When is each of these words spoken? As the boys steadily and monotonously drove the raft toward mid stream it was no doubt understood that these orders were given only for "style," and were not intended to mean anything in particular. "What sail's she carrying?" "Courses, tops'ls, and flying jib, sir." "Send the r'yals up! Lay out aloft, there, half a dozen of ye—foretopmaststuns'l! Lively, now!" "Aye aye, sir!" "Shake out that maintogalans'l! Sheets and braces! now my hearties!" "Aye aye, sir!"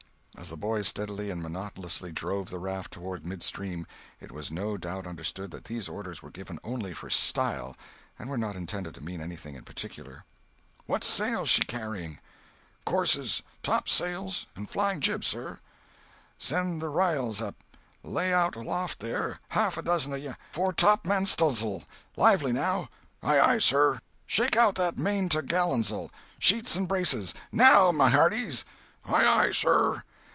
As 0.37 0.49
the 0.49 0.55
boys 0.57 0.87
steadily 0.87 1.29
and 1.29 1.43
monotonously 1.43 2.11
drove 2.11 2.49
the 2.49 2.57
raft 2.57 2.93
toward 2.93 3.25
mid 3.27 3.43
stream 3.43 3.85
it 4.21 4.31
was 4.31 4.49
no 4.49 4.75
doubt 4.77 5.05
understood 5.05 5.51
that 5.51 5.65
these 5.65 5.87
orders 5.89 6.23
were 6.23 6.31
given 6.31 6.57
only 6.63 6.93
for 6.95 7.09
"style," 7.11 7.75
and 8.17 8.27
were 8.29 8.37
not 8.39 8.55
intended 8.55 8.95
to 8.95 9.03
mean 9.03 9.21
anything 9.21 9.53
in 9.55 9.63
particular. 9.65 10.23
"What 10.87 11.03
sail's 11.03 11.47
she 11.49 11.61
carrying?" 11.63 12.17
"Courses, 12.85 13.43
tops'ls, 13.61 14.47
and 14.55 14.67
flying 14.69 14.99
jib, 15.01 15.23
sir." 15.25 15.59
"Send 16.39 16.81
the 16.81 16.89
r'yals 16.89 17.39
up! 17.41 17.55
Lay 18.01 18.33
out 18.33 18.55
aloft, 18.55 18.99
there, 18.99 19.41
half 19.49 19.77
a 19.77 19.83
dozen 19.83 20.11
of 20.13 20.23
ye—foretopmaststuns'l! 20.23 21.83
Lively, 22.15 22.51
now!" 22.53 22.89
"Aye 23.21 23.39
aye, 23.41 23.59
sir!" 23.59 23.99
"Shake 24.25 24.55
out 24.57 24.73
that 24.75 24.95
maintogalans'l! 24.95 26.09
Sheets 26.39 26.75
and 26.77 26.87
braces! 26.87 27.35
now 27.51 27.91
my 27.91 28.09
hearties!" 28.09 28.65
"Aye 29.05 29.27
aye, 29.27 29.51
sir!" 29.51 30.01